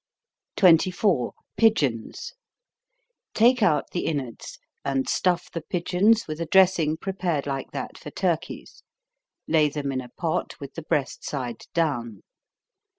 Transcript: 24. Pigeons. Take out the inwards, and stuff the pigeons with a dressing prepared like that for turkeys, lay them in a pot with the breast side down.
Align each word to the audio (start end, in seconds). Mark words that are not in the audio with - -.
24. 0.55 1.31
Pigeons. 1.57 2.33
Take 3.35 3.61
out 3.61 3.91
the 3.91 4.07
inwards, 4.07 4.57
and 4.83 5.07
stuff 5.07 5.51
the 5.51 5.61
pigeons 5.61 6.27
with 6.27 6.41
a 6.41 6.47
dressing 6.47 6.97
prepared 6.97 7.45
like 7.45 7.69
that 7.69 7.99
for 7.99 8.09
turkeys, 8.09 8.81
lay 9.47 9.69
them 9.69 9.91
in 9.91 10.01
a 10.01 10.09
pot 10.09 10.59
with 10.59 10.73
the 10.73 10.81
breast 10.81 11.23
side 11.23 11.67
down. 11.75 12.23